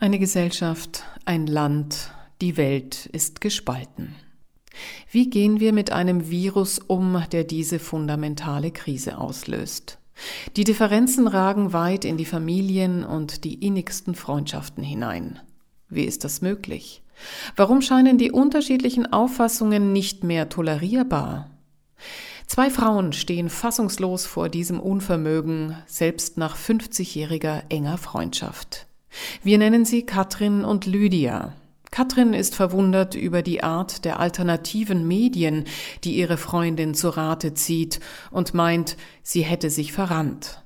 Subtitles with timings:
[0.00, 4.14] Eine Gesellschaft, ein Land, die Welt ist gespalten.
[5.10, 9.98] Wie gehen wir mit einem Virus um, der diese fundamentale Krise auslöst?
[10.54, 15.40] Die Differenzen ragen weit in die Familien und die innigsten Freundschaften hinein.
[15.88, 17.02] Wie ist das möglich?
[17.56, 21.50] Warum scheinen die unterschiedlichen Auffassungen nicht mehr tolerierbar?
[22.46, 28.87] Zwei Frauen stehen fassungslos vor diesem Unvermögen, selbst nach 50-jähriger enger Freundschaft.
[29.42, 31.54] Wir nennen sie Katrin und Lydia.
[31.90, 35.64] Katrin ist verwundert über die Art der alternativen Medien,
[36.04, 40.62] die ihre Freundin zu Rate zieht und meint, sie hätte sich verrannt.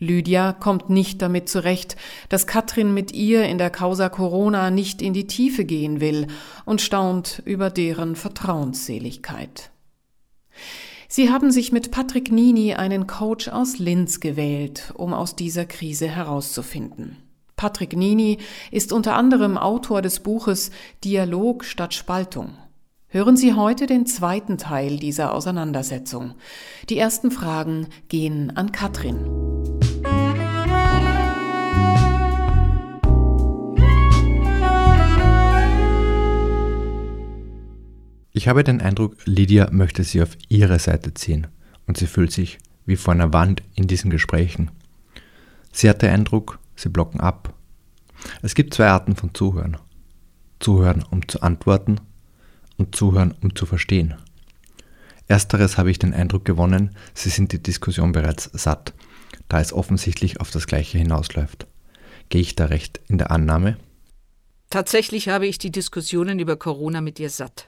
[0.00, 1.96] Lydia kommt nicht damit zurecht,
[2.28, 6.28] dass Katrin mit ihr in der Causa Corona nicht in die Tiefe gehen will
[6.64, 9.70] und staunt über deren Vertrauensseligkeit.
[11.08, 16.06] Sie haben sich mit Patrick Nini einen Coach aus Linz gewählt, um aus dieser Krise
[16.06, 17.16] herauszufinden.
[17.58, 18.38] Patrick Nini
[18.70, 20.70] ist unter anderem Autor des Buches
[21.04, 22.56] Dialog statt Spaltung.
[23.08, 26.34] Hören Sie heute den zweiten Teil dieser Auseinandersetzung.
[26.88, 29.26] Die ersten Fragen gehen an Katrin.
[38.30, 41.48] Ich habe den Eindruck, Lydia möchte sie auf ihre Seite ziehen
[41.88, 44.70] und sie fühlt sich wie vor einer Wand in diesen Gesprächen.
[45.72, 47.54] Sie hat den Eindruck, sie blocken ab.
[48.42, 49.76] Es gibt zwei Arten von Zuhören.
[50.60, 52.00] Zuhören, um zu antworten
[52.76, 54.14] und Zuhören, um zu verstehen.
[55.28, 58.94] Ersteres habe ich den Eindruck gewonnen, sie sind die Diskussion bereits satt,
[59.48, 61.66] da es offensichtlich auf das Gleiche hinausläuft.
[62.30, 63.76] Gehe ich da recht in der Annahme?
[64.70, 67.67] Tatsächlich habe ich die Diskussionen über Corona mit ihr satt.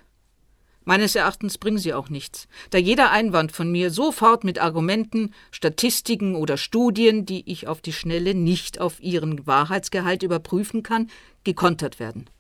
[0.85, 6.35] Meines Erachtens bringen sie auch nichts, da jeder Einwand von mir sofort mit Argumenten, Statistiken
[6.35, 11.11] oder Studien, die ich auf die Schnelle nicht auf ihren Wahrheitsgehalt überprüfen kann,
[11.45, 12.31] gekontert werden.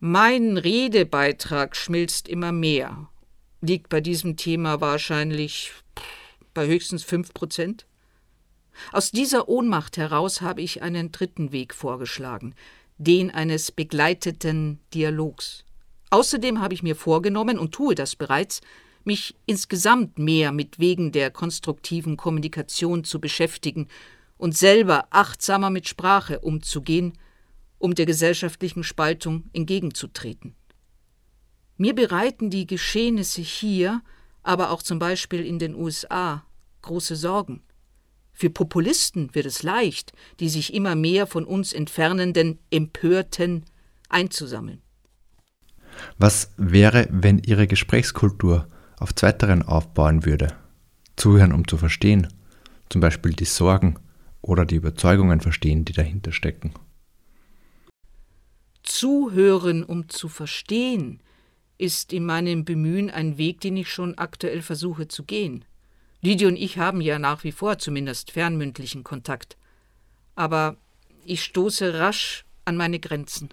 [0.00, 3.08] Mein Redebeitrag schmilzt immer mehr,
[3.60, 5.72] liegt bei diesem Thema wahrscheinlich
[6.54, 7.86] bei höchstens fünf Prozent.
[8.92, 12.54] Aus dieser Ohnmacht heraus habe ich einen dritten Weg vorgeschlagen,
[12.96, 15.64] den eines begleiteten Dialogs.
[16.10, 18.60] Außerdem habe ich mir vorgenommen und tue das bereits,
[19.04, 23.88] mich insgesamt mehr mit Wegen der konstruktiven Kommunikation zu beschäftigen
[24.36, 27.12] und selber achtsamer mit Sprache umzugehen,
[27.78, 30.54] um der gesellschaftlichen Spaltung entgegenzutreten.
[31.76, 34.02] Mir bereiten die Geschehnisse hier,
[34.42, 36.44] aber auch zum Beispiel in den USA,
[36.82, 37.62] große Sorgen.
[38.32, 43.64] Für Populisten wird es leicht, die sich immer mehr von uns entfernenden Empörten
[44.08, 44.82] einzusammeln.
[46.18, 48.66] Was wäre, wenn Ihre Gesprächskultur
[48.98, 50.54] auf zweiteren aufbauen würde?
[51.16, 52.28] Zuhören, um zu verstehen,
[52.88, 53.98] zum Beispiel die Sorgen
[54.40, 56.72] oder die Überzeugungen verstehen, die dahinter stecken.
[58.82, 61.20] Zuhören, um zu verstehen,
[61.76, 65.64] ist in meinem Bemühen ein Weg, den ich schon aktuell versuche zu gehen.
[66.20, 69.56] Lydia und ich haben ja nach wie vor zumindest fernmündlichen Kontakt.
[70.34, 70.76] Aber
[71.24, 73.50] ich stoße rasch an meine Grenzen.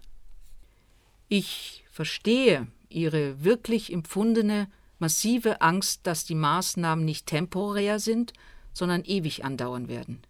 [1.27, 4.67] Ich verstehe ihre wirklich empfundene,
[4.99, 8.33] massive Angst, dass die Maßnahmen nicht temporär sind,
[8.73, 10.21] sondern ewig andauern werden.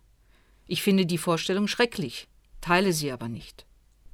[0.68, 2.28] Ich finde die Vorstellung schrecklich,
[2.62, 3.66] teile sie aber nicht.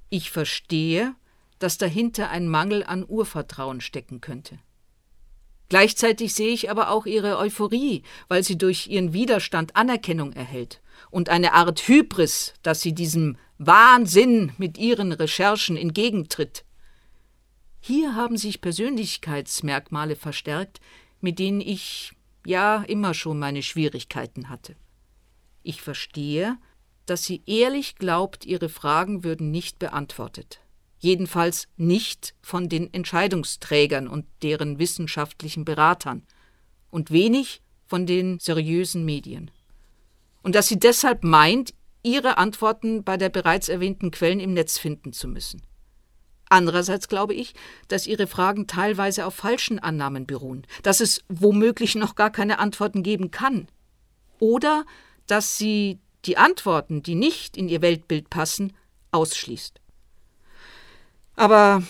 [0.10, 1.14] Ich verstehe,
[1.60, 4.58] dass dahinter ein Mangel an Urvertrauen stecken könnte.
[5.68, 11.28] Gleichzeitig sehe ich aber auch ihre Euphorie, weil sie durch ihren Widerstand Anerkennung erhält und
[11.28, 16.64] eine Art Hybris, dass sie diesem Wahnsinn mit ihren Recherchen entgegentritt.
[17.84, 20.80] Hier haben sich Persönlichkeitsmerkmale verstärkt,
[21.19, 22.14] mit denen ich
[22.46, 24.75] ja immer schon meine Schwierigkeiten hatte.
[25.64, 26.58] Ich verstehe,
[27.08, 30.62] dass sie ehrlich glaubt, ihre Fragen würden nicht beantwortet.
[31.00, 36.24] Jedenfalls nicht von den Entscheidungsträgern und deren wissenschaftlichen Beratern
[36.91, 39.50] und wenig von den seriösen Medien.
[40.44, 45.14] Und dass sie deshalb meint, ihre Antworten bei der bereits erwähnten Quellen im Netz finden
[45.14, 45.64] zu müssen.
[46.52, 47.53] Andererseits glaube ich,
[47.88, 53.03] dass Ihre Fragen teilweise auf falschen Annahmen beruhen, dass es womöglich noch gar keine Antworten
[53.03, 53.70] geben kann.
[54.38, 54.84] Oder
[55.28, 58.74] dass sie die Antworten, die nicht in Ihr Weltbild passen,
[59.12, 59.80] ausschließt.
[61.38, 61.84] Aber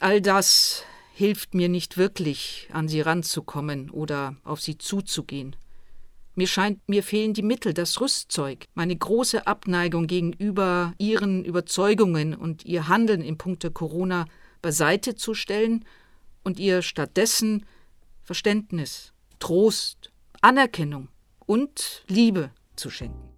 [0.00, 0.84] all das
[1.14, 5.56] hilft mir nicht wirklich, an Sie ranzukommen oder auf Sie zuzugehen.
[6.34, 12.64] Mir scheint, mir fehlen die Mittel, das Rüstzeug, meine große Abneigung gegenüber ihren Überzeugungen und
[12.64, 14.24] ihr Handeln in puncto Corona
[14.62, 15.84] beiseite zu stellen
[16.42, 17.66] und ihr stattdessen
[18.22, 21.08] Verständnis, Trost, Anerkennung
[21.44, 23.28] und Liebe zu schenken.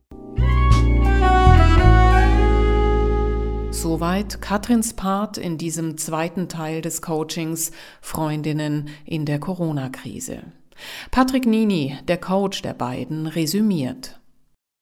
[3.72, 10.44] Soweit Katrins Part in diesem zweiten Teil des Coachings Freundinnen in der Corona-Krise.
[11.10, 14.20] Patrick Nini, der Coach der beiden, resümiert.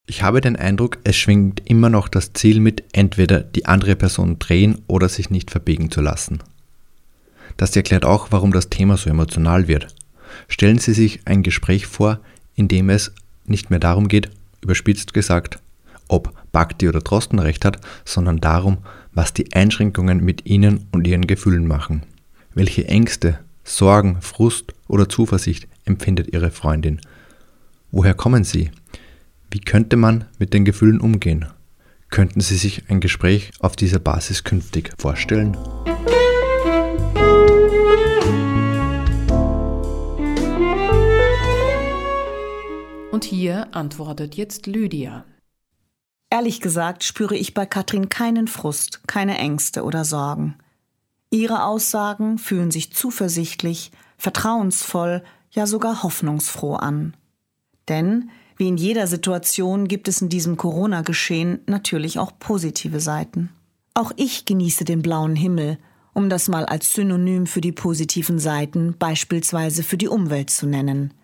[0.07, 4.39] Ich habe den Eindruck, es schwingt immer noch das Ziel mit, entweder die andere Person
[4.39, 6.43] drehen oder sich nicht verbiegen zu lassen.
[7.57, 9.89] Das erklärt auch, warum das Thema so emotional wird.
[10.49, 12.21] Stellen Sie sich ein Gespräch vor,
[12.55, 13.13] in dem es
[13.45, 14.31] nicht mehr darum geht,
[14.61, 15.59] überspitzt gesagt,
[16.09, 18.79] ob Bhakti oder Drosten recht hat, sondern darum,
[19.13, 22.03] was die Einschränkungen mit ihnen und ihren Gefühlen machen.
[22.55, 27.01] Welche Ängste, Sorgen, Frust oder Zuversicht empfindet ihre Freundin?
[27.91, 28.71] Woher kommen sie?
[29.51, 31.47] Wie könnte man mit den Gefühlen umgehen?
[32.09, 35.57] Könnten Sie sich ein Gespräch auf dieser Basis künftig vorstellen?
[43.11, 45.25] Und hier antwortet jetzt Lydia.
[46.29, 50.57] Ehrlich gesagt spüre ich bei Katrin keinen Frust, keine Ängste oder Sorgen.
[51.31, 57.15] Ihre Aussagen fühlen sich zuversichtlich, vertrauensvoll, ja sogar hoffnungsfroh an.
[57.89, 63.51] Denn, wie in jeder Situation, gibt es in diesem Corona-Geschehen natürlich auch positive Seiten.
[63.95, 65.79] Auch ich genieße den blauen Himmel,
[66.15, 71.15] um das mal als Synonym für die positiven Seiten, beispielsweise für die Umwelt zu nennen.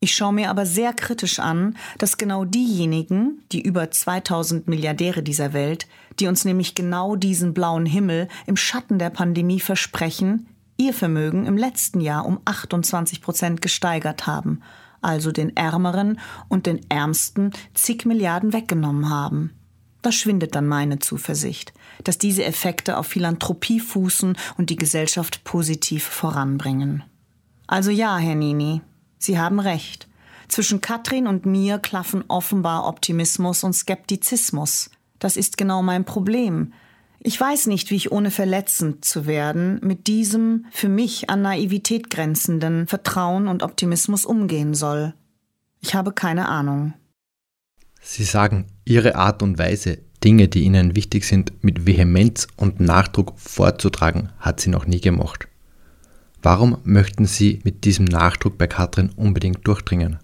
[0.00, 5.54] Ich schaue mir aber sehr kritisch an, dass genau diejenigen, die über 2000 Milliardäre dieser
[5.54, 5.86] Welt,
[6.20, 10.46] die uns nämlich genau diesen blauen Himmel im Schatten der Pandemie versprechen,
[10.76, 14.60] ihr Vermögen im letzten Jahr um 28 Prozent gesteigert haben,
[15.00, 16.18] also den Ärmeren
[16.48, 19.52] und den Ärmsten zig Milliarden weggenommen haben.
[20.02, 21.72] Da schwindet dann meine Zuversicht,
[22.02, 27.02] dass diese Effekte auf Philanthropie fußen und die Gesellschaft positiv voranbringen.
[27.66, 28.82] Also ja, Herr Nini,
[29.18, 30.06] Sie haben recht.
[30.48, 34.90] Zwischen Katrin und mir klaffen offenbar Optimismus und Skeptizismus.
[35.18, 36.74] Das ist genau mein Problem.
[37.26, 42.10] Ich weiß nicht, wie ich ohne verletzend zu werden mit diesem für mich an Naivität
[42.10, 45.14] grenzenden Vertrauen und Optimismus umgehen soll.
[45.80, 46.92] Ich habe keine Ahnung.
[48.02, 53.32] Sie sagen, Ihre Art und Weise, Dinge, die Ihnen wichtig sind, mit Vehemenz und Nachdruck
[53.38, 55.48] vorzutragen, hat sie noch nie gemacht.
[56.42, 60.18] Warum möchten Sie mit diesem Nachdruck bei Katrin unbedingt durchdringen?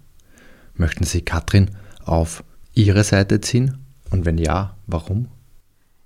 [0.75, 1.71] Möchten Sie Katrin
[2.05, 2.43] auf
[2.75, 3.79] Ihre Seite ziehen?
[4.11, 5.29] Und wenn ja, warum?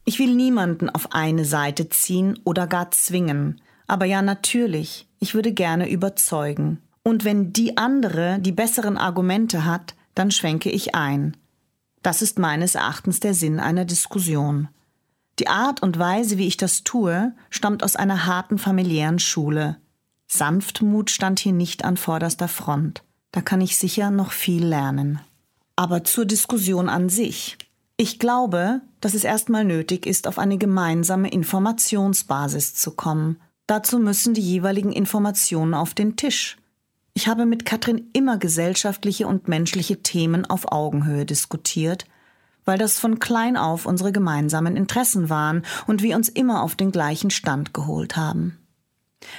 [0.05, 3.59] Ich will niemanden auf eine Seite ziehen oder gar zwingen.
[3.87, 6.79] Aber ja, natürlich, ich würde gerne überzeugen.
[7.03, 11.35] Und wenn die andere die besseren Argumente hat, dann schwenke ich ein.
[12.03, 14.67] Das ist meines Erachtens der Sinn einer Diskussion.
[15.39, 19.77] Die Art und Weise, wie ich das tue, stammt aus einer harten familiären Schule.
[20.27, 23.03] Sanftmut stand hier nicht an vorderster Front.
[23.31, 25.19] Da kann ich sicher noch viel lernen.
[25.75, 27.57] Aber zur Diskussion an sich.
[27.97, 33.39] Ich glaube, dass es erstmal nötig ist, auf eine gemeinsame Informationsbasis zu kommen.
[33.67, 36.57] Dazu müssen die jeweiligen Informationen auf den Tisch.
[37.13, 42.05] Ich habe mit Katrin immer gesellschaftliche und menschliche Themen auf Augenhöhe diskutiert,
[42.65, 46.91] weil das von klein auf unsere gemeinsamen Interessen waren und wir uns immer auf den
[46.91, 48.57] gleichen Stand geholt haben.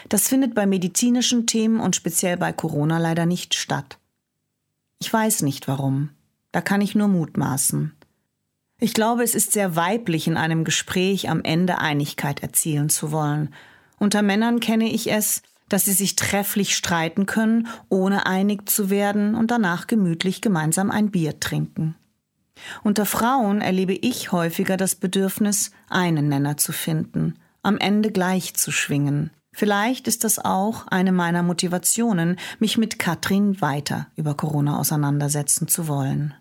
[0.09, 3.99] Das findet bei medizinischen Themen und speziell bei Corona leider nicht statt.
[4.99, 6.11] Ich weiß nicht warum.
[6.53, 7.96] Da kann ich nur mutmaßen.
[8.79, 13.55] Ich glaube, es ist sehr weiblich, in einem Gespräch am Ende Einigkeit erzielen zu wollen.
[13.99, 19.35] Unter Männern kenne ich es, dass sie sich trefflich streiten können, ohne einig zu werden
[19.35, 21.97] und danach gemütlich gemeinsam ein Bier trinken.
[22.83, 28.71] Unter Frauen erlebe ich häufiger das Bedürfnis, einen Nenner zu finden, am Ende gleich zu
[28.73, 29.31] schwingen.
[29.53, 35.89] Vielleicht ist das auch eine meiner Motivationen, mich mit Katrin weiter über Corona auseinandersetzen zu
[35.89, 36.35] wollen.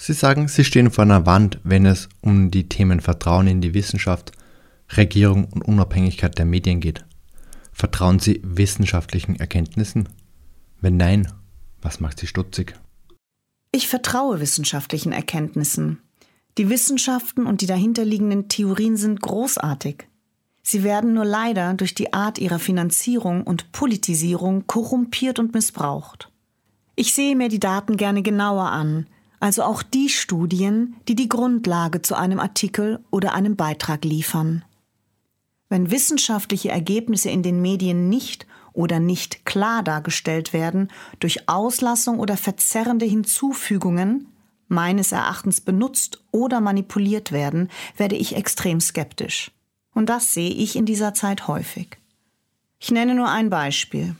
[0.00, 3.74] Sie sagen, Sie stehen vor einer Wand, wenn es um die Themen Vertrauen in die
[3.74, 4.30] Wissenschaft,
[4.96, 7.04] Regierung und Unabhängigkeit der Medien geht.
[7.72, 10.08] Vertrauen Sie wissenschaftlichen Erkenntnissen?
[10.80, 11.26] Wenn nein,
[11.82, 12.78] was macht Sie stutzig?
[13.72, 15.98] Ich vertraue wissenschaftlichen Erkenntnissen.
[16.58, 20.06] Die Wissenschaften und die dahinterliegenden Theorien sind großartig.
[20.62, 26.30] Sie werden nur leider durch die Art ihrer Finanzierung und Politisierung korrumpiert und missbraucht.
[26.94, 29.08] Ich sehe mir die Daten gerne genauer an,
[29.40, 34.64] also auch die Studien, die die Grundlage zu einem Artikel oder einem Beitrag liefern.
[35.68, 40.88] Wenn wissenschaftliche Ergebnisse in den Medien nicht oder nicht klar dargestellt werden,
[41.20, 44.28] durch Auslassung oder verzerrende Hinzufügungen,
[44.68, 49.50] meines Erachtens benutzt oder manipuliert werden, werde ich extrem skeptisch.
[49.94, 51.98] Und das sehe ich in dieser Zeit häufig.
[52.78, 54.14] Ich nenne nur ein Beispiel.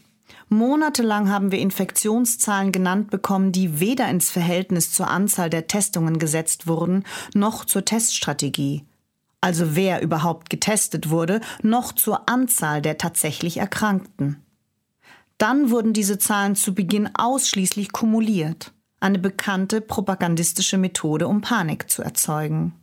[0.49, 6.67] Monatelang haben wir Infektionszahlen genannt bekommen, die weder ins Verhältnis zur Anzahl der Testungen gesetzt
[6.67, 7.05] wurden,
[7.35, 8.85] noch zur Teststrategie.
[9.41, 14.43] also wer überhaupt getestet wurde, noch zur Anzahl der tatsächlich Erkrankten.
[15.39, 22.03] Dann wurden diese Zahlen zu Beginn ausschließlich kumuliert, eine bekannte propagandistische Methode, um Panik zu
[22.03, 22.75] erzeugen.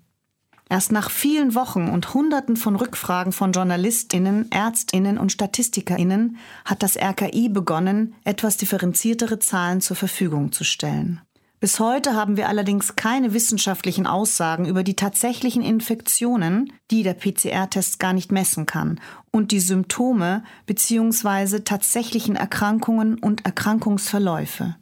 [0.67, 6.97] Erst nach vielen Wochen und Hunderten von Rückfragen von Journalistinnen, Ärztinnen und Statistikerinnen hat das
[6.97, 11.21] RKI begonnen, etwas differenziertere Zahlen zur Verfügung zu stellen.
[11.59, 17.99] Bis heute haben wir allerdings keine wissenschaftlichen Aussagen über die tatsächlichen Infektionen, die der PCR-Test
[17.99, 18.99] gar nicht messen kann,
[19.31, 21.59] und die Symptome bzw.
[21.59, 24.75] tatsächlichen Erkrankungen und Erkrankungsverläufe.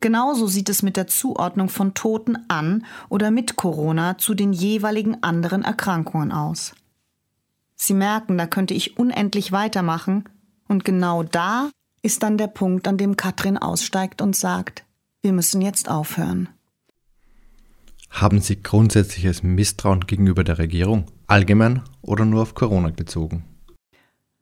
[0.00, 5.22] Genauso sieht es mit der Zuordnung von Toten an oder mit Corona zu den jeweiligen
[5.22, 6.72] anderen Erkrankungen aus.
[7.76, 10.24] Sie merken, da könnte ich unendlich weitermachen,
[10.68, 11.70] und genau da
[12.02, 14.84] ist dann der Punkt, an dem Katrin aussteigt und sagt,
[15.22, 16.48] wir müssen jetzt aufhören.
[18.08, 23.44] Haben Sie grundsätzliches Misstrauen gegenüber der Regierung, allgemein oder nur auf Corona bezogen?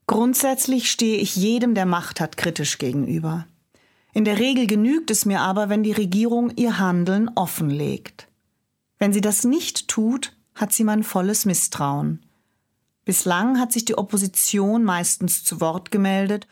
[0.06, 3.46] Grundsätzlich stehe ich jedem, der Macht hat, kritisch gegenüber.
[4.12, 8.28] In der Regel genügt es mir aber, wenn die Regierung ihr Handeln offenlegt.
[8.98, 12.24] Wenn sie das nicht tut, hat sie mein volles Misstrauen.
[13.04, 16.46] Bislang hat sich die Opposition meistens zu Wort gemeldet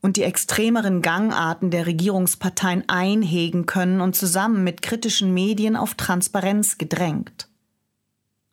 [0.00, 6.78] und die extremeren Gangarten der Regierungsparteien einhegen können und zusammen mit kritischen Medien auf Transparenz
[6.78, 7.48] gedrängt.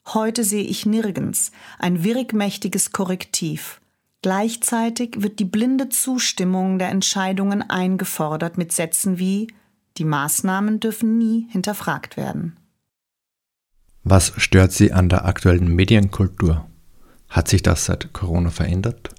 [0.08, 3.82] Heute sehe ich nirgends ein wirkmächtiges Korrektiv.
[4.22, 9.48] Gleichzeitig wird die blinde Zustimmung der Entscheidungen eingefordert mit Sätzen wie
[9.98, 12.58] die Maßnahmen dürfen nie hinterfragt werden.
[14.04, 16.66] Was stört Sie an der aktuellen Medienkultur?
[17.30, 19.10] Hat sich das seit Corona verändert?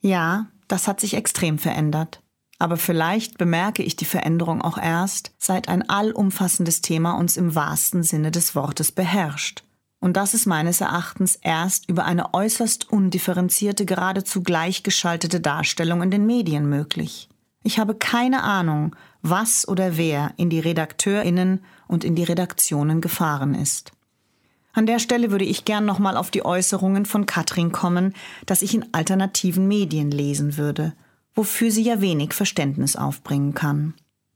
[0.00, 2.20] Ja, das hat sich extrem verändert.
[2.58, 8.02] Aber vielleicht bemerke ich die Veränderung auch erst, seit ein allumfassendes Thema uns im wahrsten
[8.02, 9.64] Sinne des Wortes beherrscht.
[10.04, 16.26] Und das ist meines Erachtens erst über eine äußerst undifferenzierte, geradezu gleichgeschaltete Darstellung in den
[16.26, 17.30] Medien möglich.
[17.62, 23.54] Ich habe keine Ahnung, was oder wer in die Redakteurinnen und in die Redaktionen gefahren
[23.54, 23.92] ist.
[24.74, 28.12] An der Stelle würde ich gern nochmal auf die Äußerungen von Katrin kommen,
[28.44, 30.92] dass ich in alternativen Medien lesen würde,
[31.34, 33.94] wofür sie ja wenig Verständnis aufbringen kann.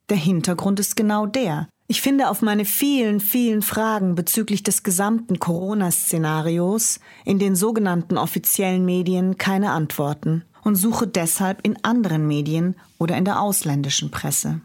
[0.08, 1.68] Der Hintergrund ist genau der.
[1.90, 8.84] Ich finde auf meine vielen, vielen Fragen bezüglich des gesamten Corona-Szenarios in den sogenannten offiziellen
[8.84, 14.60] Medien keine Antworten und suche deshalb in anderen Medien oder in der ausländischen Presse.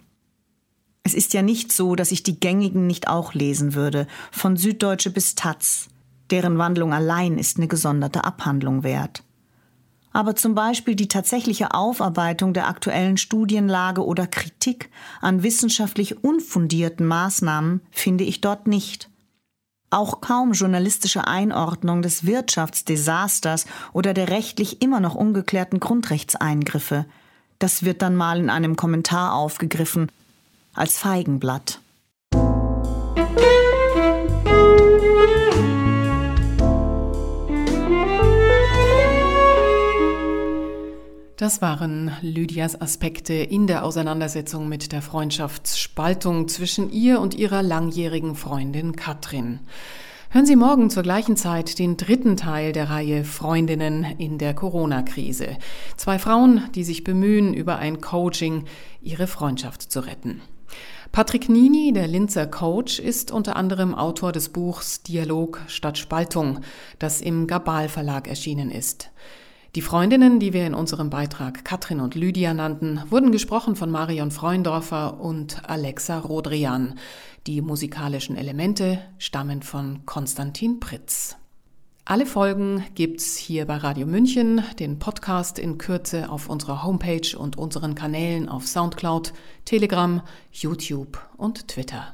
[1.03, 5.10] Es ist ja nicht so, dass ich die gängigen nicht auch lesen würde, von Süddeutsche
[5.10, 5.88] bis Taz.
[6.30, 9.24] Deren Wandlung allein ist eine gesonderte Abhandlung wert.
[10.13, 14.91] Aber zum Beispiel die tatsächliche Aufarbeitung der aktuellen Studienlage oder Kritik
[15.22, 19.10] an wissenschaftlich unfundierten Maßnahmen finde ich dort nicht.
[19.89, 27.05] Auch kaum journalistische Einordnung des Wirtschaftsdesasters oder der rechtlich immer noch ungeklärten Grundrechtseingriffe.
[27.60, 30.12] Das wird dann mal in einem Kommentar aufgegriffen
[30.74, 31.79] als Feigenblatt.
[41.44, 48.36] Das waren Lydias Aspekte in der Auseinandersetzung mit der Freundschaftsspaltung zwischen ihr und ihrer langjährigen
[48.36, 49.60] Freundin Katrin.
[50.30, 55.58] Hören Sie morgen zur gleichen Zeit den dritten Teil der Reihe Freundinnen in der Corona-Krise.
[55.98, 58.64] Zwei Frauen, die sich bemühen, über ein Coaching
[59.02, 60.40] ihre Freundschaft zu retten.
[61.12, 66.62] Patrick Nini, der Linzer Coach, ist unter anderem Autor des Buchs Dialog statt Spaltung,
[67.00, 69.12] das im Gabal Verlag erschienen ist.
[69.75, 74.30] Die Freundinnen, die wir in unserem Beitrag Katrin und Lydia nannten, wurden gesprochen von Marion
[74.30, 77.00] Freundorfer und Alexa Rodrian.
[77.48, 81.38] Die musikalischen Elemente stammen von Konstantin Pritz.
[82.06, 87.58] Alle Folgen gibt's hier bei Radio München, den Podcast in Kürze auf unserer Homepage und
[87.58, 89.34] unseren Kanälen auf Soundcloud,
[89.65, 92.13] Telegram, YouTube und Twitter.